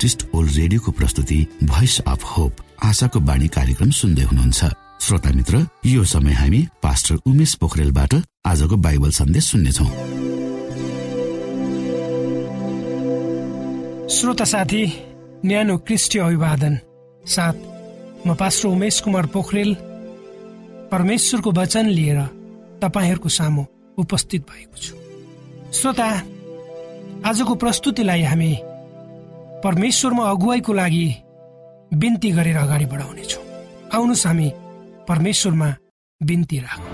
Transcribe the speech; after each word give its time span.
Adventist 0.00 0.34
world 0.34 0.50
रेडियोको 0.56 0.92
प्रस्तुति 0.92 1.36
voice 1.64 1.98
of 2.08 2.22
hope 2.26 2.56
आशाको 2.84 3.20
बाणी 3.20 3.48
कार्यक्रम 3.52 3.90
सुन्दै 3.92 4.22
हुनुहुन्छ। 4.22 4.64
श्रोता 4.98 5.30
मित्र 5.30 5.66
यो 5.86 6.04
समय 6.04 6.32
हामी 6.32 6.60
पास्टर 6.82 7.16
उमेश 7.28 7.54
पोखरेलबाट 7.60 8.14
आजको 8.46 8.76
बाइबल 8.80 9.10
सन्देश 9.12 9.44
सुन्नेछौ। 9.44 9.84
श्रोता 14.08 14.44
साथी 14.44 14.82
न्यानो 15.44 15.76
क्रिस्टीय 15.84 16.22
अभिवादन। 16.22 16.78
साथ 17.28 17.56
म 18.24 18.34
पास्टर 18.40 18.68
उमेश 18.68 19.00
कुमार 19.04 19.26
पोखरेल। 19.36 19.76
परमेश्वरको 20.92 21.50
वचन 21.52 21.86
लिएर 21.92 22.18
तपाईँहरूको 22.80 23.28
सामु 23.28 23.64
उपस्थित 23.98 24.48
भएको 24.48 24.76
छु। 24.80 24.94
श्रोता 25.76 26.08
आजको 27.28 27.54
प्रस्तुतिलाई 27.54 28.22
हामी 28.24 28.52
परमेश्वरमा 29.64 30.24
अगुवाईको 30.30 30.72
लागि 30.72 31.06
बिन्ती 31.92 32.30
गरेर 32.32 32.56
अगाडि 32.56 32.86
बढाउनेछौँ। 32.86 33.44
आउनुहोस् 33.94 34.26
हामी 34.26 34.48
परमेश्वरमा 35.08 35.68
बिन्ती 36.20 36.58
राखौँ। 36.58 36.92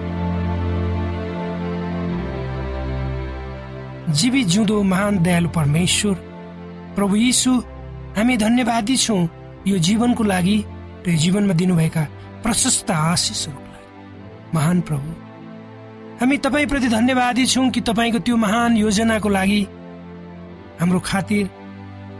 जीवी 4.13 4.43
जिउँदो 4.45 4.83
महान 4.83 5.19
दयालु 5.23 5.49
परमेश्वर 5.49 6.15
प्रभु 6.97 7.17
यीशु 7.17 7.53
हामी 8.17 8.37
धन्यवादी 8.37 8.97
छौँ 8.97 9.23
यो 9.67 9.79
जीवनको 9.79 10.23
लागि 10.25 10.57
र 11.07 11.11
यो 11.11 11.17
जीवनमा 11.23 11.55
दिनुभएका 11.55 12.03
प्रशस्त 12.43 12.91
आशिषहरूको 12.91 13.71
लागि। 13.75 13.91
महान 14.55 14.81
प्रभु 14.81 15.11
हामी 16.21 16.37
तपाईँप्रति 16.39 16.89
धन्यवादी 16.89 17.47
छौँ 17.47 17.71
कि 17.71 17.81
तपाईँको 17.81 18.19
त्यो 18.27 18.37
महान 18.37 18.77
योजनाको 18.77 19.29
लागि 19.29 19.63
हाम्रो 20.81 21.01
खातिर 21.05 21.45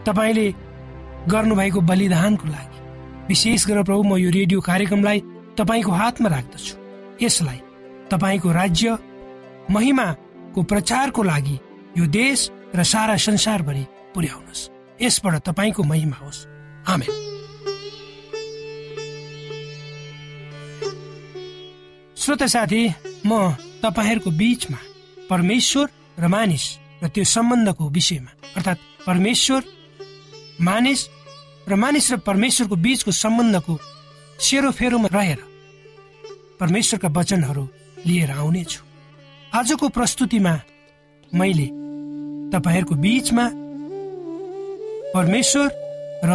तपाईँले 0.07 0.47
गर्नुभएको 1.29 1.81
बलिदानको 1.81 2.47
लागि 2.49 2.79
विशेष 3.29 3.67
गरेर 3.67 3.83
प्रभु 3.83 4.03
म 4.03 4.17
यो 4.17 4.31
रेडियो 4.31 4.61
कार्यक्रमलाई 4.61 5.19
तपाईँको 5.59 5.93
हातमा 5.93 6.29
राख्दछु। 6.29 6.75
यसलाई 7.25 7.61
तपाईँको 8.11 8.53
राज्य 8.53 8.99
महिमाको 9.71 10.63
प्रचारको 10.63 11.23
लागि 11.23 11.59
यो 11.99 12.07
देश 12.07 12.51
र 12.75 12.83
सारा 12.83 13.17
संसारभरि 13.17 13.85
पुर्याउनुहोस्। 14.15 14.69
यसबाट 15.03 15.35
तपाईँको 15.43 15.83
महिमा 15.83 16.17
होस्। 16.23 16.47
आमेन। 16.87 17.13
श्रोता 22.17 22.47
साथी 22.47 22.83
म 23.27 23.31
तपाईँहरूको 23.83 24.31
बीचमा 24.31 24.79
परमेश्वर 25.31 25.87
र 26.19 26.27
मानिस 26.27 26.65
र 27.03 27.09
त्यो 27.09 27.25
सम्बन्धको 27.25 27.89
विषयमा 27.89 28.33
अर्थात् 28.57 29.07
परमेश्वर 29.07 29.61
मानिस 30.61 31.01
र 31.69 31.75
मानिस 31.75 32.13
र 32.13 32.17
परमेश्वरको 32.17 32.77
बीचको 32.77 33.11
सम्बन्धको 33.11 33.75
सेरोफेरोमा 34.41 35.09
रहेर 35.13 35.41
परमेश्वरका 36.61 37.09
वचनहरू 37.09 37.65
लिएर 38.07 38.31
आउनेछु। 38.31 38.81
आजको 39.55 39.89
प्रस्तुतिमा 39.89 40.55
मैले 41.35 41.67
तपाईँहरूको 42.53 42.95
बीचमा 42.95 43.45
परमेश्वर 45.15 45.69
र 46.25 46.33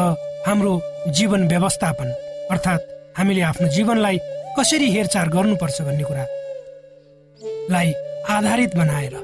हाम्रो 0.48 0.74
जीवन 1.18 1.48
व्यवस्थापन 1.48 2.10
अर्थात् 2.52 3.18
हामीले 3.18 3.42
आफ्नो 3.42 3.68
जीवनलाई 3.68 4.18
कसरी 4.60 4.88
हेरचाह 4.92 5.26
गर्नुपर्छ 5.26 5.82
भन्ने 5.82 6.04
कुरालाई 6.04 7.90
आधारित 8.30 8.72
बनाएर 8.76 9.16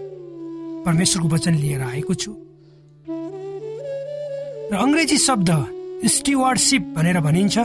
परमेश्वरको 0.86 1.28
वचन 1.36 1.54
लिएर 1.56 1.82
आएको 1.82 2.14
छु। 2.14 2.47
र 4.68 4.76
अङ्ग्रेजी 4.76 5.18
शब्द 5.18 5.50
स्टिवार्डसिप 6.12 6.84
भनेर 6.96 7.20
भनिन्छ 7.24 7.56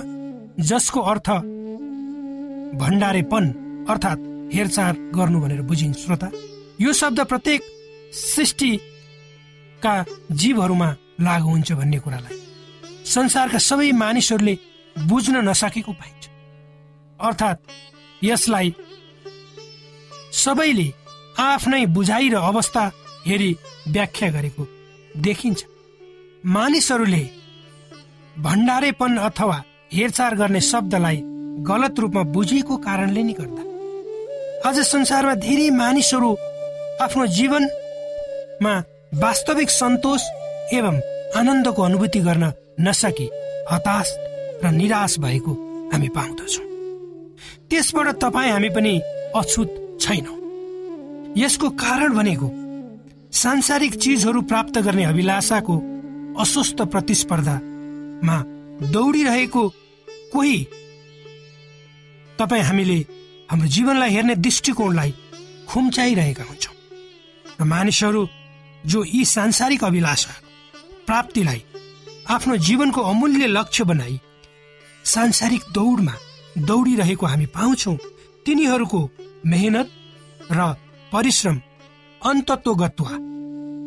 जसको 0.70 1.00
अर्थ 1.12 1.28
भण्डारेपन 2.78 3.44
अर्थात् 3.90 4.28
हेरचाह 4.54 4.90
गर्नु 5.10 5.38
भनेर 5.42 5.62
बुझिन्छ 5.66 5.98
श्रोता। 5.98 6.28
यो 6.80 6.92
शब्द 6.92 7.20
प्रत्येक 7.26 7.60
सृष्टिका 8.14 9.94
जीवहरूमा 10.30 10.90
लागु 11.26 11.48
हुन्छ 11.50 11.72
भन्ने 11.72 11.98
कुरालाई। 11.98 12.38
संसारका 13.14 13.58
सबै 13.58 13.90
मानिसहरूले 13.98 14.54
बुझ्न 15.10 15.42
नसकेको 15.48 15.92
पाइन्छ 15.92 16.22
अर्थात् 17.18 17.60
यसलाई 18.22 18.74
सबैले 20.44 20.88
आफ्नै 21.50 21.82
बुझाइ 21.98 22.28
र 22.30 22.36
अवस्था 22.46 22.82
हेरी 23.26 23.50
व्याख्या 23.88 24.30
गरेको 24.30 24.62
देखिन्छ। 25.18 25.60
मानिसहरूले 26.46 27.22
भण्डारेपन 28.42 29.16
अथवा 29.16 29.56
हेरचाह 29.92 30.30
गर्ने 30.30 30.60
शब्दलाई 30.60 31.20
गलत 31.68 32.00
रूपमा 32.00 32.22
बुझिएको 32.34 32.76
कारणले 32.76 33.22
नै 33.22 33.32
गर्दा। 33.32 33.62
आज 34.68 34.78
संसारमा 34.80 35.34
धेरै 35.34 35.68
मानिसहरू 35.70 36.30
आफ्नो 37.00 37.26
जीवनमा 37.26 38.74
वास्तविक 39.22 39.70
सन्तोष 39.70 40.22
एवं 40.74 40.98
आनन्दको 41.38 41.82
अनुभूति 41.82 42.20
गर्न 42.20 42.44
नसकी 42.80 43.28
हताश 43.70 44.08
र 44.64 44.70
निराश 44.70 45.18
भएको 45.18 45.52
हामी 45.92 46.08
पाउँदछौँ। 46.08 46.66
त्यसबाट 47.70 48.08
तपाईँ 48.18 48.50
हामी 48.50 48.68
पनि 48.68 48.98
अछुत 49.36 49.70
छैनौँ। 50.00 50.38
यसको 51.38 51.70
कारण 51.70 52.12
भनेको 52.12 52.50
सांसारिक 53.32 53.94
चिजहरू 53.94 54.42
प्राप्त 54.42 54.78
गर्ने 54.78 55.04
अभिलाषाको 55.04 55.91
अस्वस्थ 56.38 56.82
प्रतिस्पर्धामा 56.82 58.36
दौडिरहेको 58.92 59.68
कोही? 60.32 60.66
तपाईँ 62.38 62.62
हामीले 62.62 62.98
हाम्रो 63.50 63.68
जीवनलाई 63.68 64.10
हेर्ने 64.10 64.34
दृष्टिकोणलाई 64.36 65.14
खुम्चाइरहेका 65.68 66.44
हुन्छौँ। 66.44 66.74
र 67.60 67.64
मानिसहरू 67.64 68.26
जो 68.86 69.04
यी 69.04 69.24
सांसारिक 69.24 69.84
अभिलाषा 69.84 70.32
प्राप्तिलाई 71.06 71.62
आफ्नो 72.30 72.56
जीवनको 72.56 73.00
अमूल्य 73.00 73.46
लक्ष्य 73.46 73.84
बनाई 73.84 74.20
सांसारिक 75.04 75.62
दौडमा 75.74 76.14
दौडिरहेको 76.58 77.26
हामी 77.26 77.46
पाउँछौँ 77.46 77.96
तिनीहरूको 78.46 79.00
मेहनत 79.46 79.88
र 80.52 80.72
परिश्रम 81.12 81.60
अन्तत्वगत्वा 82.22 83.14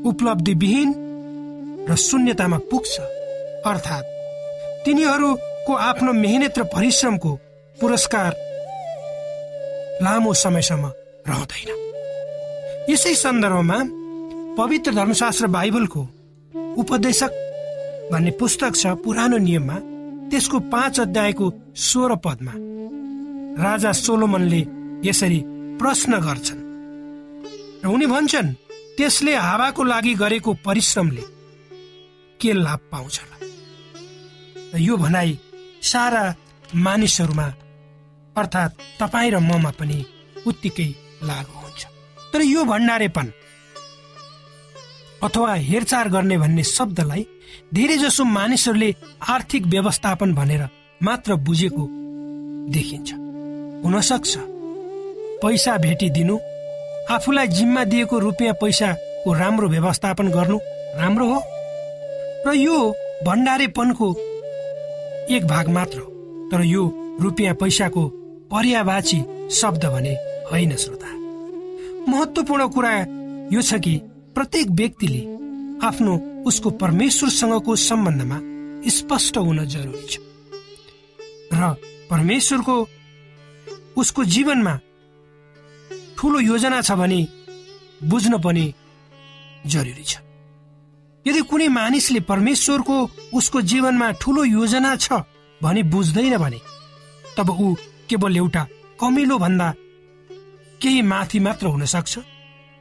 उपलब्धिविहीन 0.09 1.04
र 1.89 1.95
शून्यतामा 1.97 2.57
पुग्छ। 2.71 2.93
अर्थात् 3.65 4.11
तिनीहरूको 4.85 5.73
आफ्नो 5.89 6.11
मेहनत 6.13 6.59
र 6.59 6.63
परिश्रमको 6.75 7.31
पुरस्कार 7.77 8.31
लामो 10.03 10.33
समयसम्म 10.33 10.85
रहँदैन। 11.29 11.69
यसै 12.89 13.13
सन्दर्भमा 13.15 13.77
पवित्र 14.57 14.91
धर्मशास्त्र 14.93 15.47
बाइबलको 15.47 16.01
उपदेशक 16.81 17.31
भन्ने 18.11 18.31
पुस्तक 18.39 18.73
छ 18.75 18.85
पुरानो 19.03 19.37
नियममा 19.37 19.77
त्यसको 20.29 20.57
पाँच 20.73 20.99
अध्यायको 20.99 21.45
सोह्र 21.87 22.15
पदमा 22.25 22.53
राजा 23.63 23.91
सोलोमनले 23.91 24.61
यसरी 25.05 25.39
प्रश्न 25.79 26.11
गर्छन्। 26.25 26.61
र 27.83 27.87
उनी 27.87 28.05
भन्छन् 28.05 28.55
त्यसले 28.97 29.33
हावाको 29.37 29.83
लागि 29.83 30.13
गरेको 30.21 30.51
परिश्रमले 30.65 31.23
के 32.45 32.53
लाभ 32.53 32.79
पाउँछ 32.91 33.19
र 34.73 34.79
यो 34.79 34.97
भनाइ 34.97 35.37
सारा 35.83 36.23
मानिसहरूमा 36.75 37.47
अर्थात् 38.35 38.81
तपाईँ 38.99 39.31
र 39.31 39.39
ममा 39.39 39.71
पनि 39.79 39.97
उत्तिकै 40.47 40.89
लागु 41.23 41.55
हुन्छ। 41.55 41.81
तर 42.33 42.41
यो 42.43 42.63
भण्डारेपन 42.65 43.31
अथवा 45.23 45.53
हेरचाह 45.69 46.03
गर्ने 46.13 46.37
भन्ने 46.37 46.63
शब्दलाई 46.65 47.25
धेरै 47.73 47.97
जसो 47.97 48.23
मानिसहरूले 48.29 48.89
आर्थिक 49.29 49.65
व्यवस्थापन 49.65 50.33
भनेर 50.35 50.67
मात्र 51.01 51.35
बुझेको 51.47 51.87
देखिन्छ। 52.75 53.09
हुन 53.83 53.95
सक्छ 54.01 54.33
पैसा 55.41 55.77
भेटिदिनु 55.77 56.35
आफूलाई 57.15 57.47
जिम्मा 57.47 57.83
दिएको 57.85 58.19
रुपियाँ 58.19 58.53
पैसाको 58.61 59.33
राम्रो 59.33 59.67
व्यवस्थापन 59.69 60.27
गर्नु 60.29 60.59
राम्रो 60.99 61.33
हो। 61.33 61.39
र 62.47 62.53
यो 62.53 62.77
भण्डारेपनको 63.25 64.07
एक 65.35 65.45
भाग 65.47 65.69
मात्र 65.69 65.99
तर 66.51 66.61
यो 66.63 66.83
रुपियाँ 67.21 67.53
पैसाको 67.55 68.07
पर्यावाची 68.51 69.19
शब्द 69.51 69.85
भने 69.85 70.13
होइन 70.51 70.75
श्रोता। 70.75 71.09
महत्वपूर्ण 72.11 72.67
कुरा 72.69 72.91
यो 73.53 73.61
छ 73.61 73.79
कि 73.81 73.95
प्रत्येक 74.35 74.71
व्यक्तिले 74.71 75.21
आफ्नो 75.87 76.13
उसको 76.45 76.69
परमेश्वरसँगको 76.81 77.75
सम्बन्धमा 77.81 78.37
स्पष्ट 78.89 79.37
हुन 79.37 79.65
जरुरी 79.65 80.05
छ। 80.05 80.19
र 81.53 81.73
परमेश्वरको 82.11 82.75
उसको 83.97 84.23
जीवनमा 84.25 84.75
ठुलो 86.17 86.39
योजना 86.41 86.81
छ 86.81 86.91
भने 86.91 87.19
बुझ्न 88.03 88.37
पनि 88.37 88.73
जरुरी 89.65 90.03
छ। 90.03 90.24
यदि 91.25 91.41
कुनै 91.41 91.67
मानिसले 91.67 92.19
परमेश्वरको 92.19 92.95
उसको 93.33 93.61
जीवनमा 93.61 94.11
ठुलो 94.21 94.43
योजना 94.43 94.95
छ 94.95 95.23
भने 95.61 95.83
बुझ्दैन 95.83 96.37
भने 96.37 96.59
तब 97.37 97.49
ऊ 97.49 97.73
केवल 98.09 98.37
एउटा 98.37 98.67
कमिलो 98.99 99.37
भन्दा 99.37 99.73
केही 100.81 101.01
माथि 101.01 101.39
मात्र 101.39 101.67
हुन 101.67 101.85
सक्छ 101.85 102.19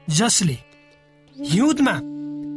जसले 0.09 0.59
हिउँदमा 1.37 1.95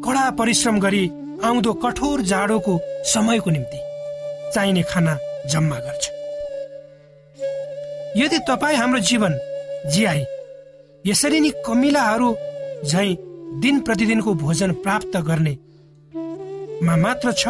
कडा 0.05 0.29
परिश्रम 0.29 0.79
गरी 0.79 1.03
आउँदो 1.43 1.73
कठोर 1.73 2.21
जाडोको 2.21 2.79
समयको 3.13 3.49
निम्ति 3.49 3.79
चाहिने 4.53 4.83
खाना 4.83 5.17
जम्मा 5.51 5.77
गर्छ। 5.79 6.03
यदि 8.17 8.39
तपाईँ 8.49 8.77
हाम्रो 8.77 8.99
जीवन 8.99 9.33
जियाई 9.93 10.23
यसरी 11.05 11.39
नै 11.39 11.51
कमिलाहरू 11.65 12.29
झै 12.85 13.07
दिन 13.63 13.79
प्रतिदिनको 13.79 14.33
भोजन 14.33 14.71
प्राप्त 14.83 15.17
गर्ने 15.29 15.55
मा 16.83 16.95
मात्र 16.95 17.31
छ? 17.31 17.47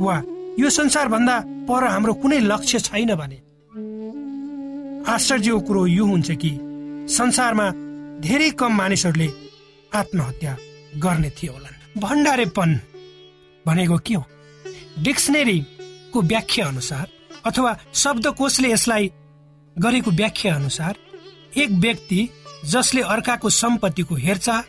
वा 0.00 0.16
यो 0.58 0.70
संसारभन्दा 0.70 1.36
पर 1.68 1.84
हाम्रो 1.84 2.14
कुनै 2.14 2.38
लक्ष्य 2.40 2.78
छैन 2.80 3.14
भने। 3.14 3.38
आश्चर्यको 5.12 5.60
कुरो 5.60 5.86
यो 5.86 6.04
हुन्छ 6.06 6.30
कि 6.42 6.52
संसारमा 7.08 7.66
धेरै 8.24 8.50
कम 8.60 8.72
मानिसहरूले 8.76 9.28
आत्महत्या 9.94 10.56
गर्ने 11.04 11.30
थियो 11.30 11.52
होला 11.52 11.70
भण्डारेपन 12.00 12.70
भनेको 13.66 13.98
के 13.98 14.14
हो? 14.14 14.24
डिक्सनेरीको 15.04 16.22
व्याख्या 16.22 16.66
अनुसार 16.66 17.06
अथवा 17.46 17.76
शब्दकोशले 17.94 18.68
यसलाई 18.72 19.12
गरेको 19.76 20.10
व्याख्या 20.10 20.54
अनुसार 20.54 20.94
एक 21.56 21.70
व्यक्ति 21.84 22.28
जसले 22.64 23.00
अर्काको 23.14 23.48
सम्पत्तिको 23.50 24.14
हेरचाह 24.14 24.60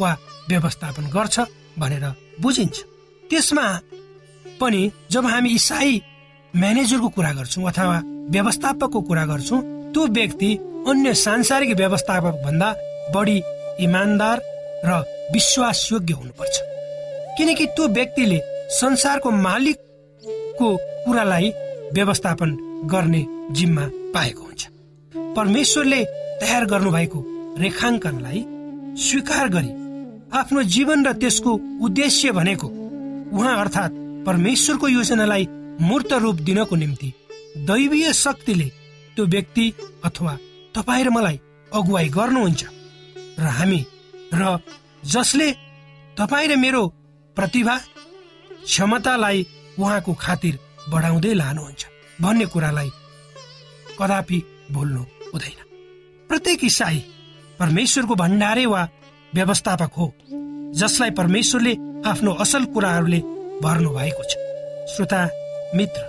वा 0.00 0.16
व्यवस्थापन 0.48 1.06
गर्छ 1.14 1.40
भनेर 1.78 2.04
बुझिन्छ। 2.40 2.84
त्यसमा 3.30 3.66
पनि 4.60 4.90
जब 5.10 5.26
हामी 5.26 5.50
इसाई 5.50 6.02
म्यानेजरको 6.56 7.08
कुरा 7.08 7.32
गर्छौँ 7.32 7.68
अथवा 7.68 8.00
व्यवस्थापकको 8.30 9.00
कुरा 9.00 9.24
गर्छौँ 9.26 9.60
त्यो 9.92 10.06
व्यक्ति 10.18 10.50
अन्य 10.88 11.14
सांसारिक 11.14 11.76
व्यवस्थापक 11.76 12.42
भन्दा 12.44 12.68
बढी 13.14 13.42
इमान्दार 13.80 14.42
र 14.84 14.98
विश्वासयोग्य 15.32 16.14
हुनुपर्छ। 16.14 16.56
किनकि 17.38 17.66
त्यो 17.66 17.88
व्यक्तिले 17.88 18.40
संसारको 18.80 19.30
मालिकको 19.30 20.76
कुरालाई 21.04 21.50
व्यवस्थापन 21.92 22.56
गर्ने 22.92 23.24
जिम्मा 23.54 23.84
पाएको 24.14 24.42
हुन्छ। 24.42 24.66
परमेश्वरले 25.36 26.04
तयार 26.40 26.64
गर्नुभएको 26.64 27.24
रेखाङ्कनलाई 27.58 28.44
स्वीकार 29.04 29.48
गरी 29.48 29.72
आफ्नो 30.38 30.62
जीवन 30.74 31.06
र 31.06 31.12
त्यसको 31.12 31.52
उद्देश्य 31.84 32.32
भनेको 32.32 32.68
उहाँ 33.32 33.56
अर्थात् 33.60 33.92
परमेश्वरको 34.26 34.88
योजनालाई 34.88 35.46
मूर्त 35.80 36.12
रूप 36.12 36.36
दिनको 36.46 36.76
निम्ति 36.76 37.12
दैवीय 37.68 38.12
शक्तिले 38.12 38.68
त्यो 39.16 39.26
व्यक्ति 39.26 39.72
अथवा 40.04 40.36
तपाईँ 40.74 41.04
र 41.04 41.10
मलाई 41.10 41.40
अगुवाई 41.72 42.08
गर्नुहुन्छ। 42.08 42.64
र 43.38 43.46
हामी 43.58 43.84
र 44.34 44.58
जसले 45.04 45.50
तपाईँ 46.18 46.48
र 46.48 46.56
मेरो 46.56 46.86
प्रतिभा 47.36 47.76
क्षमतालाई 48.64 49.46
उहाँको 49.78 50.14
खातिर 50.14 50.58
बढाउँदै 50.88 51.34
लानुहुन्छ 51.34 51.86
भन्ने 52.20 52.46
कुरालाई 52.46 52.90
कदापि 53.98 54.42
भुल्नु 54.72 55.02
हुँदैन। 55.32 55.60
प्रत्येक 56.30 56.64
इसाई 56.64 56.98
परमेश्वरको 57.58 58.14
भण्डारे 58.14 58.66
वा 58.66 58.88
व्यवस्थापक 59.34 59.92
हो 59.98 60.12
जसलाई 60.80 61.10
परमेश्वरले 61.10 61.74
आफ्नो 62.06 62.32
असल 62.42 62.64
कुराहरूले 62.74 63.20
भर्नु 63.62 63.90
भएको 63.90 64.22
छ। 64.22 64.32
श्रोता 64.92 65.20
मित्र 65.76 66.02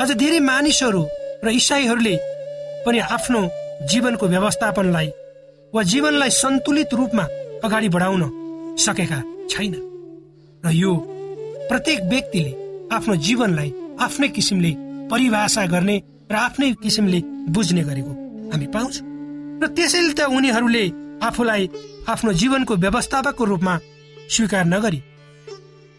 अझ 0.00 0.10
धेरै 0.22 0.40
मानिसहरू 0.40 1.02
र 1.44 1.48
इसाईहरूले 1.60 2.14
पनि 2.86 2.98
आफ्नो 3.16 3.40
जीवनको 3.90 4.26
व्यवस्थापनलाई 4.34 5.08
वा 5.72 5.82
जीवनलाई 5.92 6.30
सन्तुलित 6.42 6.94
रूपमा 6.94 7.24
अगाडि 7.64 7.88
बढाउन 7.94 8.22
सकेका 8.78 9.18
छैन 9.50 9.74
र 10.62 10.70
यो 10.72 10.94
प्रत्येक 11.68 12.00
व्यक्तिले 12.12 12.52
आफ्नो 12.96 13.14
जीवनलाई 13.26 13.70
आफ्नै 14.00 14.28
किसिमले 14.36 14.72
परिभाषा 15.10 15.66
गर्ने 15.66 15.96
र 16.30 16.34
आफ्नै 16.36 16.72
किसिमले 16.82 17.20
बुझ्ने 17.54 17.82
गरेको 17.88 18.12
हामी 18.52 18.66
पाउँछौँ। 18.74 19.06
र 19.62 19.66
त्यसैले 19.76 20.12
त 20.14 20.20
उनीहरूले 20.30 20.84
आफूलाई 21.26 21.68
आफ्नो 22.08 22.32
जीवनको 22.40 22.74
व्यवस्थापकको 22.84 23.44
रूपमा 23.44 23.74
स्वीकार 24.30 24.64
नगरी 24.64 25.02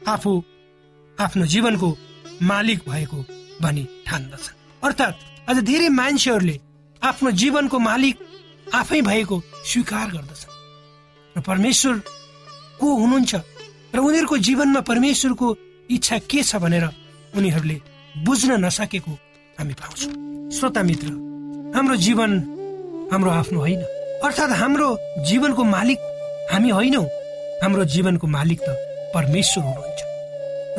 आफू 0.08 0.32
आफ्नो 1.20 1.46
जीवनको 1.46 1.98
मालिक 2.42 2.80
भएको 2.90 3.18
भनी 3.62 3.84
ठान्दछन् 4.08 4.86
अर्थात् 4.86 5.50
अझ 5.50 5.58
धेरै 5.58 5.90
मान्छेहरूले 5.90 6.60
आफ्नो 7.04 7.32
जीवनको 7.32 7.80
मालिक 7.80 8.16
आफै 8.76 9.02
भएको 9.02 9.42
स्वीकार 9.66 10.08
गर्दछन् 10.12 10.58
र 11.38 11.42
परमेश्वर 11.42 11.96
को 12.80 12.96
हुनुहुन्छ 12.96 13.36
र 13.96 14.00
उनीहरूको 14.00 14.38
जीवनमा 14.38 14.82
परमेश्वरको 14.82 15.48
इच्छा 15.90 16.18
के 16.30 16.44
छ 16.44 16.56
भनेर 16.56 16.86
उनीहरूले 17.36 17.82
बुझ्न 18.26 18.66
नसकेको 18.66 19.12
हामी 19.60 19.74
पाउँछौँ। 19.74 20.14
श्रोता 20.52 20.84
मित्र 20.84 21.08
हाम्रो 21.76 21.96
जीवन 21.96 22.32
हाम्रो 23.12 23.32
आफ्नो 23.32 23.60
होइन। 23.60 23.82
अर्थात् 24.26 24.52
हाम्रो 24.52 24.90
जीवनको 25.26 25.64
मालिक 25.64 26.00
हामी 26.52 26.70
होइनौ। 26.70 27.04
हाम्रो 27.64 27.84
जीवनको 27.94 28.28
मालिक 28.28 28.60
त 28.62 28.70
परमेश्वर 29.16 29.64
हुनुहुन्छ। 29.64 30.00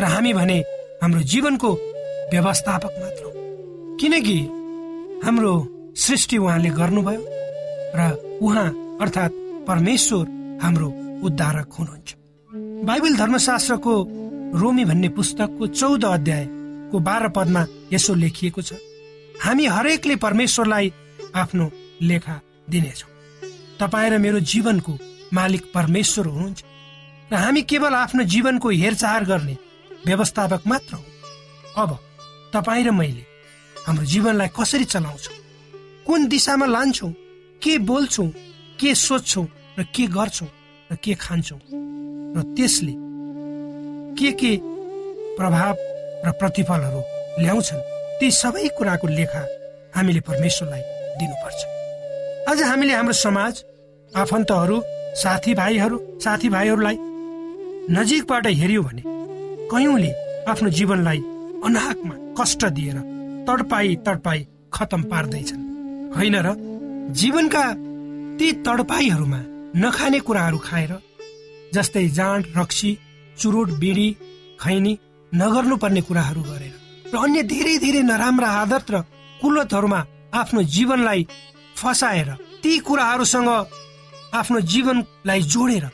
र 0.01 0.05
हामी 0.13 0.33
भने 0.33 0.59
हाम्रो 1.03 1.21
जीवनको 1.33 1.71
व्यवस्थापक 2.33 2.93
मात्र 3.01 3.25
किनकि 4.01 4.39
हाम्रो 5.25 5.53
सृष्टि 5.97 6.37
उहाँले 6.39 6.71
गर्नुभयो 6.81 7.23
र 7.97 8.01
उहाँ 8.43 8.69
अर्थात् 9.03 9.41
परमेश्वर 9.69 10.25
हाम्रो 10.63 10.89
उद्धारक 11.27 11.69
हुनुहुन्छ। 11.79 12.09
बाइबल 12.89 13.17
धर्मशास्त्रको 13.17 13.95
रोमी 14.61 14.85
भन्ने 14.85 15.09
पुस्तकको 15.19 15.67
चौध 15.67 16.05
अध्यायको 16.05 16.99
बाह्र 17.09 17.29
पदमा 17.37 17.67
यसो 17.93 18.15
लेखिएको 18.15 18.63
छ 18.63 18.81
हामी 19.45 19.67
हरेकले 19.67 20.17
परमेश्वरलाई 20.17 20.93
आफ्नो 21.35 21.71
लेखा 22.09 22.41
दिनेछौँ। 22.71 23.11
तपाईँ 23.81 24.11
र 24.11 24.19
मेरो 24.19 24.41
जीवनको 24.41 24.93
मालिक 25.33 25.63
परमेश्वर 25.75 26.27
हुनुहुन्छ। 26.27 26.65
र 27.33 27.37
हामी 27.37 27.63
केवल 27.63 27.95
आफ्नो 27.95 28.23
जीवनको 28.27 28.69
हेरचाह 28.69 29.19
गर्ने 29.25 29.57
व्यवस्थापक 30.07 30.63
मात्र 30.67 30.95
हो। 30.95 31.05
अब 31.83 31.99
तपाईँ 32.55 32.85
र 32.85 32.91
मैले 32.91 33.25
हाम्रो 33.87 34.05
जीवनलाई 34.05 34.49
कसरी 34.51 34.85
चलाउँछौँ? 34.85 35.37
कुन 36.07 36.27
दिशामा 36.27 36.67
लान्छौँ? 36.67 37.13
के 37.63 37.79
बोल्छौँ? 37.87 38.27
के 38.81 38.95
सोध्छौँ? 38.95 39.47
र 39.79 39.83
के 39.95 40.07
गर्छौँ? 40.11 40.49
र 40.91 40.97
के 40.97 41.15
खान्छौँ? 41.15 41.61
र 42.35 42.43
त्यसले 42.57 42.95
के 44.19 44.31
के 44.35 44.53
प्रभाव 45.39 45.75
र 46.27 46.31
प्रतिफलहरू 46.35 47.03
ल्याउँछन् 47.43 47.87
ती 48.21 48.31
सबै 48.31 48.69
कुराको 48.79 49.07
लेखा 49.09 49.43
हामीले 49.95 50.21
परमेश्वरलाई 50.21 50.83
दिनुपर्छ। 51.19 51.61
आज 52.51 52.63
हामीले 52.63 52.95
हाम्रो 52.95 53.13
समाज 53.13 53.63
आफन्तहरू 54.13 54.83
साथीभाइहरू 55.23 55.99
साथीभाइहरूलाई 56.25 56.97
नजिकबाट 57.89 58.47
हेऱ्यौँ 58.47 58.85
भने 58.85 59.03
कयौँले 59.73 60.11
आफ्नो 60.49 60.69
जीवनलाई 60.79 61.19
अनाहकमा 61.67 62.15
कष्ट 62.39 62.65
दिएर 62.77 62.97
तडपाई 63.49 63.95
तडपाई 64.07 64.47
खतम 64.73 65.03
पार्दैछन्। 65.11 65.63
होइन 66.17 66.37
र 66.47 66.49
जीवनका 67.21 67.65
ती 68.39 68.53
तडपाईहरूमा 68.67 69.41
नखाने 69.77 70.19
कुराहरू 70.27 70.59
खाएर 70.59 70.93
जस्तै 71.75 72.07
जाँड 72.19 72.45
रक्सी 72.57 72.91
चुरोट 73.39 73.69
बिडी 73.83 74.09
खैनी 74.61 74.93
नगर्नुपर्ने 75.33 76.01
कुराहरू 76.09 76.43
गरेर 76.43 76.75
र 77.13 77.17
अन्य 77.25 77.43
धेरै 77.53 77.77
धेरै 77.85 78.03
नराम्रा 78.03 78.49
आदत 78.63 78.91
र 78.91 79.03
कुलतहरूमा 79.41 80.01
आफ्नो 80.41 80.63
जीवनलाई 80.75 81.27
फसाएर 81.77 82.31
ती 82.63 82.79
कुराहरूसँग 82.89 83.51
आफ्नो 84.41 84.61
जीवनलाई 84.73 85.41
जोडेर 85.53 85.87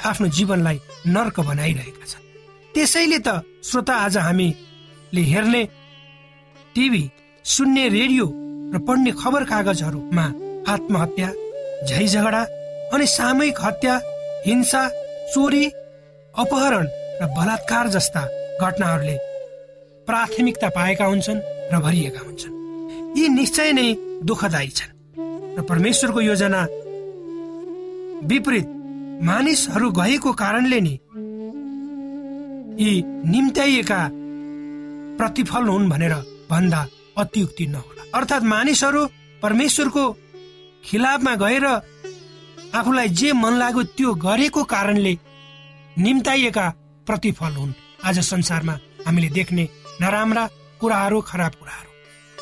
आफ्नो 0.00 0.28
जीवनलाई 0.36 0.78
नर्क 1.06 1.40
बनाइरहेका 1.40 2.06
छन्। 2.10 2.22
त्यसैले 2.74 3.18
त 3.26 3.28
श्रोता 3.62 3.94
आज 4.04 4.16
हामीले 4.16 5.22
हेर्ने 5.32 5.62
टिभी 6.74 7.04
सुन्ने 7.44 7.84
रेडियो 7.88 8.26
र 8.74 8.78
पढ्ने 8.86 9.10
खबर 9.20 9.44
कागजहरूमा 9.44 10.26
आत्महत्या 10.72 11.28
झै 11.88 12.06
झगडा 12.06 12.42
अनि 12.94 13.06
सामूहिक 13.06 13.58
हत्या 13.64 13.94
हिंसा 14.46 14.82
चोरी 15.34 15.64
अपहरण 16.34 16.86
र 17.20 17.26
बलात्कार 17.36 17.88
जस्ता 17.94 18.22
घटनाहरूले 18.60 19.16
प्राथमिकता 20.08 20.68
पाएका 20.68 21.04
हुन्छन् 21.04 21.40
र 21.72 21.78
भरिएका 21.80 22.20
हुन्छन्। 22.20 22.52
यी 23.18 23.28
निश्चय 23.28 23.72
नै 23.72 23.88
दुःखदायी 24.28 24.68
छन्। 24.78 24.92
र 25.58 25.62
परमेश्वरको 25.62 26.20
योजना 26.20 26.60
विपरीत 28.30 28.68
मानिसहरू 29.22 29.90
गएको 29.90 30.32
कारणले 30.32 30.80
नि 30.80 30.94
यी 32.80 33.02
निम्त्याइएका 33.30 34.00
प्रतिफल 35.18 35.68
हुन् 35.68 35.88
भनेर 35.88 36.14
भन्दा 36.50 36.80
अत्युक्ति 37.18 37.66
नहोला। 37.66 38.02
अर्थात् 38.18 38.44
मानिसहरू 38.44 39.06
परमेश्वरको 39.42 40.04
खिलाफमा 40.84 41.34
गएर 41.34 41.66
आफूलाई 42.74 43.08
जे 43.08 43.32
मन 43.32 43.54
लाग्यो 43.58 43.82
त्यो 43.96 44.14
गरेको 44.14 44.62
कारणले 44.64 45.14
निम्ताइएका 45.98 46.66
प्रतिफल 47.06 47.52
हुन्। 47.54 47.72
आज 48.04 48.18
संसारमा 48.18 48.78
हामीले 49.06 49.28
देख्ने 49.28 49.68
नराम्रा 50.00 50.44
कुराहरू 50.80 51.20
खराब 51.20 51.52
कुराहरू। 51.60 51.90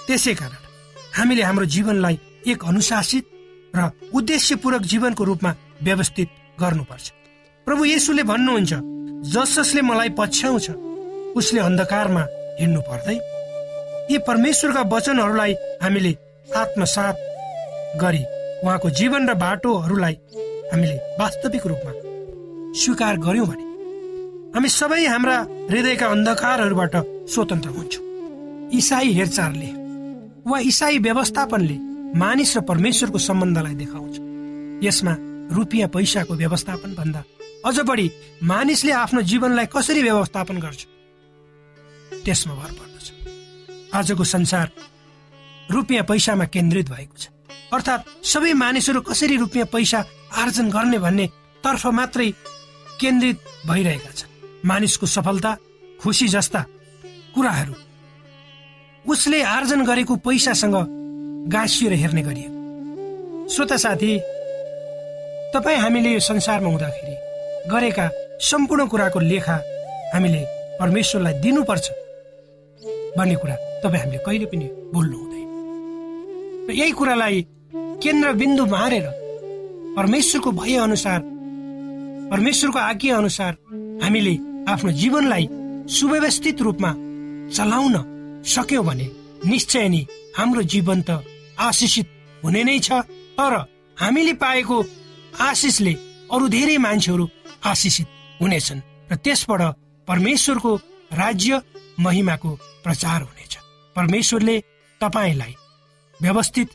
त्यसै 0.06 0.34
कारण 0.34 0.62
हामीले 1.16 1.42
हाम्रो 1.42 1.64
जीवनलाई 1.64 2.18
एक 2.46 2.64
अनुशासित 2.64 3.24
र 3.76 3.90
उद्देश्यपूर्वक 4.14 4.82
जीवनको 4.82 5.24
रूपमा 5.24 5.54
व्यवस्थित 5.82 6.28
गर्नुपर्छ। 6.62 7.06
प्रभु 7.66 7.84
येसुले 7.84 8.22
भन्नुहुन्छ 8.30 8.72
जस 9.32 9.58
जसले 9.58 9.82
मलाई 9.82 10.10
पछ्याउँछ 10.18 10.66
उसले 11.38 11.60
अन्धकारमा 11.60 12.22
हिँड्नु 12.60 12.80
पर्दै। 12.88 13.18
यी 14.10 14.18
परमेश्वरका 14.28 14.82
वचनहरूलाई 14.92 15.52
हामीले 15.82 16.12
आत्मसात 16.56 17.16
गरी 18.02 18.22
उहाँको 18.64 18.90
जीवन 18.98 19.28
र 19.30 19.34
बाटोहरूलाई 19.34 20.14
हामीले 20.72 20.96
वास्तविक 21.20 21.66
रूपमा 21.66 21.92
स्वीकार 22.80 23.16
गर्यौँ 23.26 23.46
भने 23.46 23.64
हामी 24.54 24.68
सबै 24.68 25.04
हाम्रा 25.06 25.36
हृदयका 25.70 26.06
अन्धकारहरूबाट 26.06 26.94
स्वतन्त्र 27.32 27.70
हुन्छौँ। 27.76 28.04
इसाई 28.78 29.12
हेरचाहले 29.12 29.70
वा 30.50 30.58
इसाई 30.70 30.98
व्यवस्थापनले 30.98 31.76
मानिस 32.18 32.56
र 32.56 32.60
परमेश्वरको 32.70 33.18
सम्बन्धलाई 33.18 33.74
देखाउँछ। 33.74 34.14
यसमा 34.84 35.14
रुपियाँ 35.52 35.88
पैसाको 35.88 36.34
व्यवस्थापन 36.34 36.94
भन्दा 36.94 37.22
अझ 37.66 37.78
बढी 37.80 38.10
मानिसले 38.42 38.92
आफ्नो 38.92 39.22
जीवनलाई 39.22 39.66
कसरी 39.66 40.02
व्यवस्थापन 40.02 40.56
गर्छ? 40.58 40.80
त्यसमा 42.24 42.54
भर 42.54 42.72
पर्दछ। 42.72 43.06
आजको 43.94 44.24
संसार 44.24 44.70
रुपियाँ 45.70 46.04
पैसामा 46.04 46.44
केन्द्रित 46.44 46.90
भएको 46.90 47.16
छ। 47.18 47.28
अर्थात् 47.72 48.08
सबै 48.26 48.52
मानिसहरू 48.54 49.00
कसरी 49.00 49.36
रुपियाँ 49.36 49.66
पैसा 49.72 50.04
आर्जन 50.34 50.70
गर्ने 50.70 50.98
भन्ने 50.98 51.26
तर्फ 51.64 51.86
मात्रै 51.88 52.30
केन्द्रित 53.00 53.38
भइरहेका 53.66 54.10
छन्। 54.10 54.30
मानिसको 54.66 55.06
सफलता 55.06 55.56
खुसी 56.00 56.28
जस्ता 56.28 56.64
कुराहरू 57.34 57.74
उसले 59.04 59.42
आर्जन 59.42 59.84
गरेको 59.84 60.16
पैसासँग 60.16 60.76
गाँसिएर 61.48 61.92
हेर्ने 61.92 62.22
गरियो। 62.22 62.50
श्रोता 63.48 63.76
साथी 63.76 64.10
तपाईँ 65.54 65.78
हामीले 65.78 66.10
यो 66.12 66.20
संसारमा 66.20 66.68
हुँदाखेरि 66.68 67.16
गरेका 67.70 68.08
सम्पूर्ण 68.40 68.86
कुराको 68.88 69.20
लेखा 69.20 69.56
हामीले 70.14 70.42
परमेश्वरलाई 70.80 71.34
दिनुपर्छ 71.44 71.86
भन्ने 73.16 73.36
कुरा 73.42 73.56
तपाईँ 73.84 74.00
हामीले 74.02 74.18
कहिले 74.26 74.46
पनि 74.52 74.66
बोल्नु 74.94 75.16
हुँदैन। 75.18 75.48
र 76.68 76.72
यही 76.72 76.92
कुरालाई 76.98 77.46
केन्द्रबिन्दु 78.02 78.64
मारेर 78.66 79.06
परमेश्वरको 79.96 80.50
भय 80.60 80.76
अनुसार 80.86 81.20
परमेश्वरको 82.32 82.78
आज्ञा 82.78 83.16
अनुसार 83.16 83.52
हामीले 84.04 84.34
आफ्नो 84.72 84.90
जीवनलाई 85.00 85.48
सुव्यवस्थित 85.96 86.62
रूपमा 86.62 86.90
चलाउन 87.56 87.94
सक्यौँ 88.54 88.84
भने 88.84 89.06
निश्चय 89.46 89.88
नै 89.88 90.02
हाम्रो 90.38 90.62
जीवन 90.72 91.02
त 91.08 91.20
आशिषित 91.60 92.08
हुने 92.44 92.62
नै 92.64 92.78
छ 92.78 93.04
तर 93.36 93.54
हामीले 94.00 94.32
पाएको 94.40 94.76
आशिषले 95.40 95.92
अरू 96.32 96.48
धेरै 96.48 96.76
मान्छेहरू 96.76 97.28
आशिषित 97.64 98.06
हुनेछन् 98.42 98.80
र 99.12 99.16
त्यसबाट 99.16 99.62
परमेश्वरको 100.08 100.76
राज्य 101.12 101.60
महिमाको 102.00 102.50
प्रचार 102.84 103.22
हुनेछ। 103.22 103.58
परमेश्वरले 103.96 104.60
तपाईँलाई 105.00 105.54
व्यवस्थित 106.22 106.68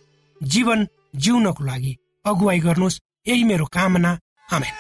जीवन 0.43 0.87
जिउनको 1.15 1.63
लागि 1.63 1.97
अगुवाई 2.25 2.59
गर्नुहोस्। 2.59 3.01
यही 3.27 3.43
मेरो 3.43 3.65
कामना। 3.65 4.19
आमेन। 4.53 4.73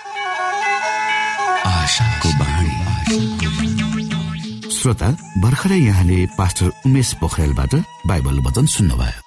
श्रोता 4.71 5.11
भर्खरै 5.37 5.77
यहाँले 5.77 6.25
पास्टर 6.25 6.71
उमेश 6.85 7.13
पोखरेलबाट 7.13 7.75
बाइबल 8.07 8.39
वचन 8.39 8.65
सुन्नुभयो। 8.65 9.26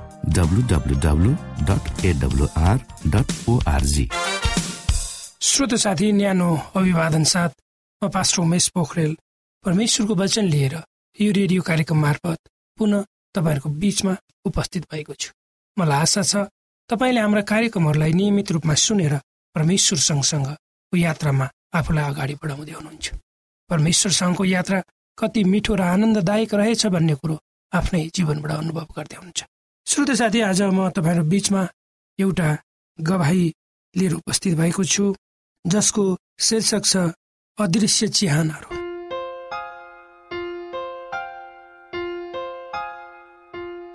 श्रोत 5.41 5.73
साथी 5.75 6.11
न्यानो 6.11 6.49
अभिवादन 6.75 7.23
साथ 7.23 7.49
म 8.01 8.09
पास्टर 8.09 8.41
उमेश 8.41 8.67
पोखरेल। 8.69 9.17
परमेश्वरको 9.65 10.15
वचन 10.15 10.45
लिएर 10.45 10.75
यो 11.21 11.31
रेडियो 11.31 11.61
कार्यक्रम 11.61 11.97
मार्फत 11.97 12.39
पुनः 12.77 13.05
तपाईँहरूको 13.35 13.69
बिचमा 13.69 14.15
उपस्थित 14.45 14.85
भएको 14.91 15.13
छु। 15.13 15.33
मलाई 15.77 16.01
आशा 16.01 16.21
छ 16.21 16.45
तपाईँले 16.89 17.19
हाम्रा 17.19 17.41
कार्यक्रमहरूलाई 17.41 18.13
नियमित 18.13 18.51
रूपमा 18.51 18.73
सुनेर 18.73 19.17
परमेश्वर 19.55 19.99
सँगसँगको 19.99 20.97
यात्रामा 20.97 21.49
आफूलाई 21.73 22.05
अगाडि 22.13 22.35
बढाउँदै 22.35 22.71
हुनुहुन्छ। 22.71 23.05
परमेश्वरसँगको 23.69 24.45
यात्रा 24.45 24.83
कति 25.17 25.43
मिठो 25.43 25.75
र 25.75 25.81
आनन्ददायक 25.81 26.53
रहेछ 26.53 26.85
भन्ने 26.93 27.15
कुरो 27.15 27.39
आफ्नै 27.73 28.09
जीवनबाट 28.15 28.51
अनुभव 28.51 28.87
गर्दै 28.97 29.17
हुनुहुन्छ। 29.17 29.41
श्रोत 29.87 30.09
साथी 30.11 30.39
आज 30.41 30.61
म 30.71 30.87
तपाईँहरू 30.95 31.23
बिचमा 31.27 31.61
एउटा 32.19 32.49
गवाई 32.99 33.43
लिएर 33.95 34.13
उपस्थित 34.13 34.53
भएको 34.57 34.83
छु 34.83 35.05
जसको 35.65 36.03
शीर्षक 36.39 36.83
छ 36.85 36.97
अदृश्य 37.57 38.07
चिहानहरू। 38.07 38.69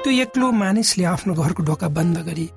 त्यो 0.03 0.13
एक्लो 0.23 0.51
मानिसले 0.53 1.05
आफ्नो 1.05 1.35
घरको 1.35 1.63
ढोका 1.65 1.89
बन्द 1.99 2.19
गरी 2.29 2.49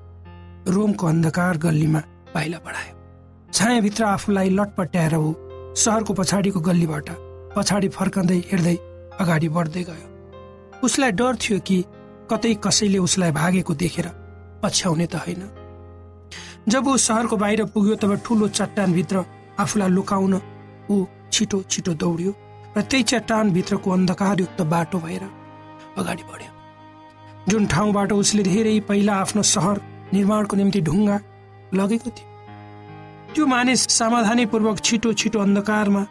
रोमको 0.68 1.06
अन्धकार 1.06 1.56
गल्लीमा 1.64 2.00
पाइला 2.34 2.58
बढायो। 2.66 2.94
छायाभित्र 3.52 4.04
आफूलाई 4.04 4.48
लटपट्याएर 4.58 5.14
ऊ 5.16 5.32
सहरको 5.76 6.12
पछाडिको 6.20 6.60
गल्लीबाट 6.68 7.08
पछाडि 7.56 7.88
फर्कँदै 7.96 8.38
हिँड्दै 8.50 8.76
अगाडि 9.22 9.48
बढ्दै 9.56 9.82
गयो। 9.88 10.06
उसलाई 10.84 11.12
डर 11.22 11.40
थियो 11.40 11.58
कि 11.70 11.78
कतै 12.30 12.54
कसैले 12.64 12.98
उसलाई 12.98 13.32
भागेको 13.32 13.74
देखेर 13.82 14.06
पछ्याउने 14.62 15.06
त 15.06 15.14
होइन। 15.24 15.42
जब 16.68 16.88
ऊ 16.88 16.96
सहरको 17.06 17.36
बाहिर 17.36 17.64
पुग्यो 17.74 17.94
तब 17.96 18.12
ठुलो 18.24 18.48
चट्टानभित्र 18.58 19.24
आफूलाई 19.60 19.90
लुकाउन 19.96 20.34
ऊ 20.90 20.96
छिटो 21.32 21.62
छिटो 21.70 21.92
दौड्यो 22.02 22.32
र 22.76 22.80
त्यही 22.82 23.02
चट्टानभित्रको 23.10 23.90
अन्धकारयुक्त 23.90 24.60
बाटो 24.72 24.98
भएर 25.00 25.24
अगाडि 25.98 26.24
बढ्यो। 26.30 26.52
जुन 27.48 27.66
ठाउँबाट 27.66 28.12
उसले 28.12 28.42
धेरै 28.42 28.78
पहिला 28.88 29.14
आफ्नो 29.22 29.42
सहर 29.50 29.76
निर्माणको 30.12 30.56
निम्ति 30.56 30.80
ढुङ्गा 30.88 31.16
लगेको 31.74 32.10
थियो 32.10 32.28
त्यो 33.34 33.46
मानिस 33.46 33.80
सावधानीपूर्वक 33.90 34.78
छिटो 34.86 35.12
छिटो 35.20 35.38
अन्धकारमा 35.40 36.02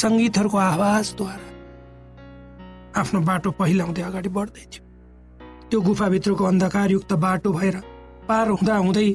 सङ्गीतहरूको 0.00 0.58
आवाजद्वारा 0.58 1.48
आफ्नो 3.00 3.20
बाटो 3.28 3.50
पहिलाउँदै 3.60 4.02
अगाडि 4.02 4.30
बढ्दै 4.36 4.64
थियो। 4.72 4.85
त्यो 5.70 5.80
गुफाभित्रको 5.80 6.44
अन्धकारयुक्त 6.44 7.12
बाटो 7.24 7.52
भएर 7.52 7.76
पार 8.28 8.48
हुँदा 8.48 8.76
हुँदै 8.76 9.10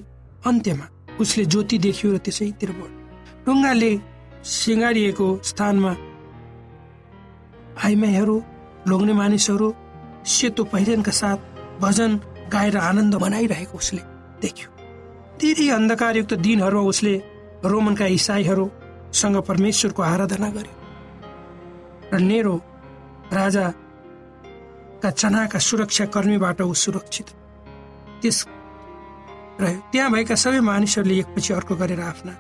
अन्त्यमा 0.46 0.86
उसले 1.22 1.44
ज्योति 1.46 1.78
देख्यो 1.86 2.12
र 2.14 2.18
त्यसैतिर 2.26 2.72
बढ्यो 2.72 3.00
ढुङ्गाले 3.46 3.92
सिँगारिएको 4.52 5.28
स्थानमा 5.50 5.94
आइमाईहरू 7.86 8.36
लोग्ने 8.90 9.14
मानिसहरू 9.14 9.68
सेतो 10.28 10.64
पहिरनका 10.72 11.12
साथ 11.12 11.40
भजन 11.82 12.12
गाएर 12.54 12.78
आनन्द 12.78 13.16
मनाइरहेको 13.16 13.78
उसले 13.78 14.02
देख्यो। 14.42 14.70
धेरै 15.40 15.68
अन्धकारयुक्त 15.78 16.34
दिनहरूमा 16.46 16.90
उसले 16.92 17.14
रोमनका 17.66 18.06
इसाईहरूसँग 18.18 19.38
परमेश्वरको 19.50 20.02
आराधना 20.04 20.50
गर्यो। 20.58 20.76
र 22.14 22.20
नेरो 22.20 22.56
राजाका 25.04 25.10
चनाका 25.12 25.60
सुरक्षा 25.60 26.06
कर्मीबाट 26.14 26.62
ऊ 26.62 26.74
सुरक्षित 26.76 27.28
त्यस 28.22 28.46
त्यहाँ 29.92 30.12
भएका 30.12 30.36
सबै 30.36 30.60
मानिसहरूले 30.62 31.16
एकपछि 31.20 31.54
अर्को 31.54 31.76
गरेर 31.76 32.02
आफ्ना 32.02 32.34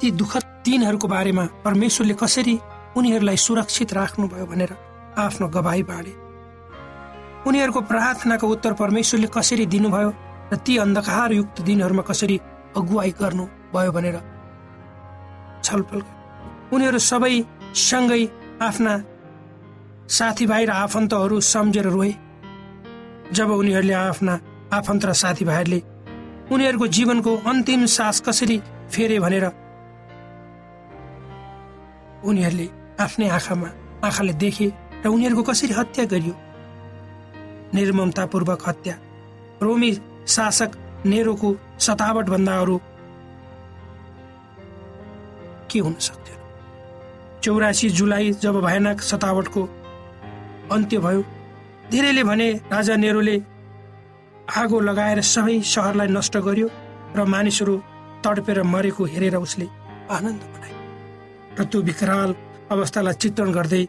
ती 0.00 0.10
दुःखद 0.10 0.44
दिनहरूको 0.64 1.08
बारेमा 1.08 1.44
परमेश्वरले 1.64 2.14
कसरी 2.16 2.56
उनीहरूलाई 2.96 3.36
सुरक्षित 3.36 3.92
राख्नुभयो 3.92 4.46
भनेर 4.46 4.72
आफ्नो 5.18 5.46
गवाई 5.48 5.82
बाँडे। 5.84 6.12
उनीहरूको 7.48 7.80
प्रार्थनाको 7.92 8.46
उत्तर 8.48 8.72
परमेश्वरले 8.80 9.28
कसरी 9.28 9.66
दिनुभयो 9.68 10.10
र 10.52 10.56
ती 10.56 10.76
अन्धकारयुक्त 10.80 11.56
दिनहरूमा 11.68 12.02
कसरी 12.02 12.36
अगुवाई 12.80 13.10
गर्नुभयो 13.20 13.92
भनेर 13.92 14.16
छलफल 15.64 16.00
उनीहरू 16.72 16.98
सबै 17.10 17.34
सँगै 17.76 18.22
आफ्ना 18.68 18.92
साथीभाइ 20.10 20.64
र 20.64 20.70
आफन्तहरू 20.70 21.40
सम्झेर 21.40 21.86
रोए। 21.86 22.12
जब 23.32 23.50
उनीहरूले 23.52 23.94
आफ्ना 23.94 24.34
आफन्त 24.72 25.04
र 25.04 25.12
साथीभाइहरूले 25.14 25.80
उनीहरूको 26.50 26.86
जीवनको 26.86 27.36
अन्तिम 27.46 27.86
सास 27.86 28.20
कसरी 28.20 28.56
फेरे 28.90 29.18
भनेर 29.20 29.46
उनीहरूले 32.24 32.66
आफ्नै 33.00 33.28
आँखामा 33.28 33.68
आँखाले 34.04 34.32
देखे 34.34 34.66
र 35.04 35.08
उनीहरूको 35.08 35.42
कसरी 35.42 35.72
हत्या 35.72 36.04
गरियो। 36.04 36.34
निर्ममतापूर्वक 37.74 38.68
हत्या। 38.68 38.94
रोमी 39.62 39.92
शासक 40.26 40.70
नेरोको 41.06 41.48
सतावट 41.78 42.26
भन्दा 42.26 42.60
अरू 42.60 42.76
के 45.70 45.78
हुन 45.78 45.94
सक्थ्यो? 46.00 46.36
चौरासी 47.42 47.88
जुलाई 47.88 48.32
जब 48.32 48.60
भयानक 48.60 49.00
सतावटको 49.00 49.62
अन्त्य 50.72 50.98
भयो। 50.98 51.22
धेरैले 51.90 52.22
भने 52.24 52.48
राजा 52.72 52.96
नेरोले 52.96 53.36
आगो 54.56 54.80
लगाएर 54.80 55.20
सबै 55.26 55.60
सहरलाई 55.64 56.08
नष्ट 56.08 56.36
गर्यो 56.46 56.68
र 57.16 57.24
मानिसहरू 57.26 57.74
तडपेर 58.24 58.62
मरेको 58.64 59.04
हेरेर 59.12 59.36
उसले 59.36 59.66
आनन्द 60.10 60.42
बनायो 60.52 60.78
र 61.58 61.64
त्यो 61.70 61.80
विकराल 61.88 62.34
अवस्थालाई 62.70 63.14
चित्रण 63.22 63.50
गर्दै 63.52 63.82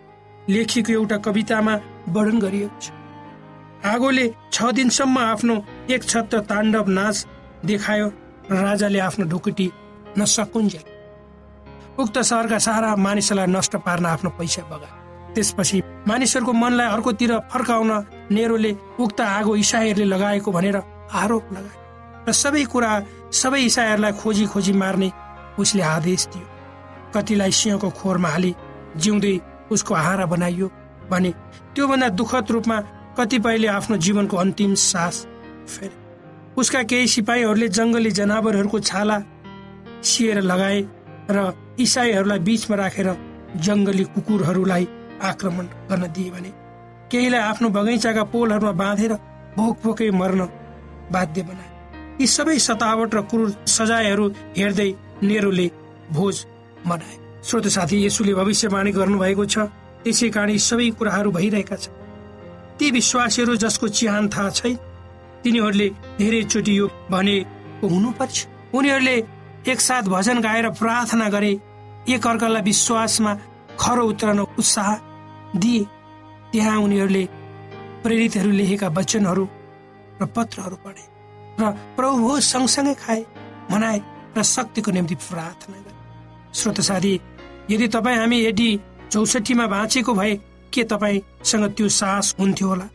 लेखिएको 0.50 0.92
एउटा 0.94 1.18
कवितामा 1.28 1.74
वर्णन 2.10 2.40
गरिएको 2.40 2.80
छ। 2.82 2.90
आगोले 3.86 4.26
छ 4.54 4.72
दिनसम्म 4.78 5.18
आफ्नो 5.18 5.56
एक 5.90 6.02
छत्र 6.04 6.40
ताण्डव 6.50 6.88
नाच 6.98 7.26
देखायो 7.66 8.08
र 8.52 8.54
राजाले 8.62 9.00
आफ्नो 9.00 9.26
ढुकुटी 9.30 9.68
नसकुन्जेल। 10.18 10.86
उक्त 12.02 12.18
सहरका 12.20 12.58
सारा 12.58 12.96
मानिसलाई 13.06 13.48
नष्ट 13.48 13.76
पार्न 13.86 14.06
आफ्नो 14.06 14.30
पैसा 14.38 14.64
बगाए 14.72 15.01
त्यसपछि 15.36 15.82
मानिसहरूको 16.08 16.54
मनलाई 16.54 16.88
अर्कोतिर 16.96 17.32
फर्काउन 17.52 17.92
नेहरूले 18.32 18.72
उक्त 19.00 19.22
आगो 19.22 19.56
इसाईहरूले 19.56 20.06
लगाएको 20.14 20.52
भनेर 20.52 20.78
आरोप 21.22 21.46
लगाए 21.56 21.78
र 22.28 22.32
सबै 22.34 22.64
कुरा 22.74 22.92
सबै 23.34 23.62
इसाईहरूलाई 23.66 24.14
खोजी 24.22 24.46
खोजी 24.54 24.74
मार्ने 24.82 25.10
उसले 25.60 25.84
आदेश 25.96 26.22
दियो। 26.34 26.46
कतिलाई 27.16 27.52
सिंहको 27.52 27.90
खोरमा 28.00 28.30
हाली 28.30 28.52
जिउँदै 28.98 29.36
उसको 29.72 29.94
आहारा 29.96 30.26
बनाइयो 30.34 30.68
भने 31.12 31.32
त्योभन्दा 31.76 32.10
दुःखद 32.20 32.52
रूपमा 32.52 32.78
कतिपयले 33.18 33.68
आफ्नो 33.68 33.98
जीवनको 33.98 34.38
अन्तिम 34.38 34.74
सास 34.76 35.16
फेरे। 35.68 35.96
उसका 36.58 36.82
केही 36.84 37.08
सिपाहीहरूले 37.08 37.68
जङ्गली 37.78 38.12
जनावरहरूको 38.20 38.80
छाला 38.80 39.18
सिएर 40.04 40.42
लगाए 40.42 40.80
र 41.32 41.38
इसाईहरूलाई 41.80 42.40
बीचमा 42.48 42.76
राखेर 42.76 43.08
जङ्गली 43.66 44.04
कुकुरहरूलाई 44.14 44.86
आक्रमण 45.22 45.66
गर्न 45.90 46.08
दिए 46.14 46.30
भने 46.32 46.52
केहीलाई 47.12 47.42
आफ्नो 47.42 47.70
बगैँचाका 47.70 48.24
पोलहरूमा 48.34 48.72
बाँधेर 48.74 49.14
भोक 49.58 49.78
भोकै 49.84 50.10
मर्न 50.12 50.42
बाध्य 51.12 51.42
बनाए। 51.44 51.70
यी 52.22 52.28
सबै 52.28 52.58
सतावट 52.60 53.16
र 53.16 53.22
क्रूर 53.30 53.50
सजायहरू 53.68 54.28
हेर्दै 54.58 54.90
नेहरूले 55.24 55.68
भोज 56.12 56.46
मनाए। 56.88 57.16
श्रोत 57.44 57.68
साथी 57.68 58.06
यसुले 58.06 58.34
भविष्यवाणी 58.34 58.92
गर्नुभएको 58.92 59.46
छ 59.46 59.68
त्यसै 60.04 60.30
कारण 60.30 60.58
सबै 60.60 60.90
कुराहरू 61.00 61.32
भइरहेका 61.32 61.76
छन्। 61.76 62.00
ती 62.78 62.92
विश्वासीहरू 62.92 63.56
जसको 63.56 63.88
चिहान 63.90 64.30
थाहा 64.30 64.50
छैन 64.50 64.76
तिनीहरूले 65.44 65.88
धेरैचोटि 66.20 66.78
यो 66.78 66.88
भनेको 67.12 67.88
हुनुपर्छ। 67.88 68.38
उनीहरूले 68.74 69.16
एकसाथ 69.68 70.04
भजन 70.08 70.42
गाएर 70.42 70.70
प्रार्थना 70.80 71.30
गरे 71.30 71.52
एक 72.10 72.28
अर्कालाई 72.28 72.62
विश्वासमा 72.64 73.32
खरो 73.80 74.04
उत्रन 74.08 74.40
उत्साह 74.40 74.90
दिए 75.56 75.84
त्यहाँ 76.52 76.78
उनीहरूले 76.82 77.24
प्रेरितहरू 78.04 78.52
लेखेका 78.52 78.88
वचनहरू 78.98 79.44
र 80.22 80.26
पत्रहरू 80.36 80.76
पढे 80.86 81.04
र 81.60 81.72
प्रभु 81.98 82.40
सँगसँगै 82.52 82.94
खाए 83.04 83.26
मनाए 83.72 84.00
र 84.38 84.44
शक्तिको 84.44 84.92
निम्ति 84.92 85.16
प्रार्थना 85.16 85.78
गरे। 85.78 86.00
श्रोत 86.54 86.80
साथी 86.82 87.14
यदि 87.70 87.88
तपाईँ 87.88 88.18
हामी 88.18 88.38
यदि 88.46 88.70
चौसठीमा 89.12 89.66
बाँचेको 89.68 90.14
भए 90.14 90.36
के 90.74 90.84
तपाईँसँग 90.92 91.66
त्यो 91.76 91.88
साहस 91.90 92.36
हुन्थ्यो 92.40 92.68
होला? 92.68 92.88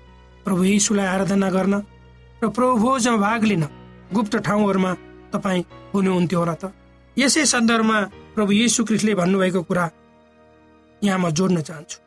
प्रभु 0.44 0.62
यीशुलाई 0.64 1.06
आराधना 1.06 1.50
गर्न 1.50 1.74
र 2.42 2.48
प्रभु 2.48 2.74
भोजमा 2.78 3.16
भाग 3.16 3.44
लिन 3.44 3.64
गुप्त 4.14 4.36
ठाउँहरूमा 4.46 4.92
तपाईँ 5.32 5.62
हुनुहुन्थ्यो 5.94 6.38
होला 6.38 6.54
त। 6.54 6.72
यसै 7.16 7.44
सन्दर्भमा 7.44 7.98
प्रभु 8.34 8.52
यीशु 8.52 8.84
क्रिस्टले 8.84 9.14
भन्नुभएको 9.14 9.62
कुरा 9.68 9.84
यहाँ 11.02 11.18
म 11.18 11.30
जोड्न 11.30 11.60
चाहन्छु। 11.60 12.05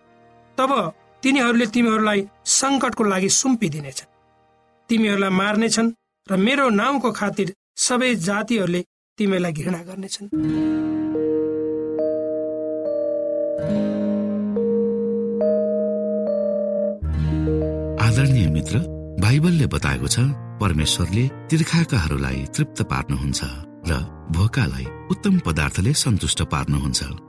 तब 0.60 0.72
तिनीहरूले 1.24 1.66
तिमीहरूलाई 1.76 2.20
सङ्कटको 2.60 3.04
लागि 3.04 3.30
सुम्पिदिनेछन्। 3.42 4.10
तिमीहरूलाई 4.90 5.32
मार्नेछन् 5.42 5.90
र 6.28 6.36
मेरो 6.38 6.66
नाउँको 6.80 7.10
खातिर 7.20 7.48
सबै 7.80 8.10
जातिहरूले 8.28 8.82
तिमीलाई 9.18 9.54
घृणा 9.60 9.82
गर्नेछन्। 9.88 10.28
आदरणीय 18.08 18.48
मित्र 18.56 18.76
बाइबलले 19.24 19.68
बताएको 19.76 20.08
छ 20.08 20.18
परमेश्वरले 20.60 21.24
तिर्खाकाहरूलाई 21.50 22.40
तृप्त 22.56 22.80
पार्नुहुन्छ 22.92 23.40
र 23.90 23.92
भोकालाई 24.36 24.86
उत्तम 25.14 25.40
पदार्थले 25.48 25.92
सन्तुष्ट 26.04 26.40
पार्नुहुन्छ। 26.52 27.29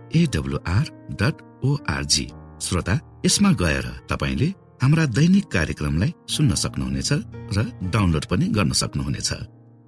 AWR 0.15 0.85
dot 1.21 1.35
ORG 1.65 2.25
श्रोता 2.61 2.95
यसमा 3.25 3.51
गएर 3.61 3.85
तपाईँले 4.09 4.47
हाम्रा 4.81 5.05
दैनिक 5.17 5.45
कार्यक्रमलाई 5.51 6.13
सुन्न 6.29 6.55
सक्नुहुनेछ 6.55 7.11
र 7.55 7.59
डाउनलोड 7.93 8.25
पनि 8.25 8.45
गर्न 8.57 8.71
सक्नुहुनेछ। 8.73 9.31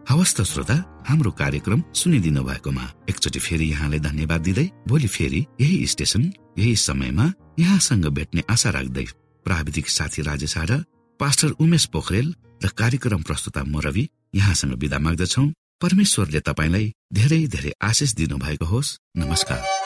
हवस् 0.09 0.35
त 0.37 0.41
श्रोता 0.43 0.75
हाम्रो 1.07 1.31
कार्यक्रम 1.31 1.83
सुनिदिनु 1.95 2.43
भएकोमा 2.43 2.85
एकचोटि 3.09 3.39
फेरि 3.39 3.65
यहाँलाई 3.71 3.99
धन्यवाद 3.99 4.41
दिँदै 4.41 4.67
भोलि 4.87 5.07
फेरि 5.07 5.45
यही 5.61 5.87
स्टेशन 5.87 6.23
यही 6.57 6.75
समयमा 6.75 7.25
यहाँसँग 7.59 8.07
भेट्ने 8.07 8.43
आशा 8.49 8.69
राख्दै 8.69 9.05
प्राविधिक 9.45 9.89
साथी 9.89 10.21
राजेश 10.21 10.57
र 10.69 10.83
पास्टर 11.19 11.49
उमेश 11.63 11.85
पोखरेल 11.85 12.33
र 12.63 12.67
कार्यक्रम 12.77 13.21
प्रस्तुता 13.21 13.63
म 13.63 13.79
रवि 13.79 14.09
यहाँसँग 14.35 14.73
विदा 14.73 14.99
माग्दछौ। 14.99 15.45
परमेश्वरले 15.81 16.39
तपाईँलाई 16.39 16.91
धेरै 17.13 17.41
धेरै 17.47 17.71
आशिष 17.81 18.13
दिनु 18.15 18.37
भएको 18.37 18.65
होस्। 18.65 18.97
नमस्कार। 19.17 19.82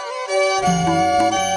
यो 0.65 1.56